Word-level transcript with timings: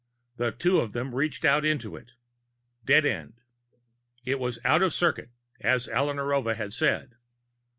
The 0.37 0.51
two 0.51 0.79
of 0.79 0.93
them 0.93 1.13
reached 1.13 1.45
out 1.45 1.63
into 1.63 1.95
it 1.95 2.13
Dead 2.83 3.05
end. 3.05 3.41
It 4.25 4.39
was 4.39 4.57
out 4.65 4.81
of 4.81 4.93
circuit, 4.93 5.29
as 5.59 5.87
Alla 5.87 6.15
Narova 6.15 6.55
had 6.55 6.73
said. 6.73 7.17